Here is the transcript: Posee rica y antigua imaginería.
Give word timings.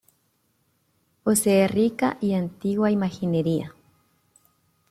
Posee 1.23 1.67
rica 1.67 2.17
y 2.21 2.33
antigua 2.33 2.89
imaginería. 2.89 3.75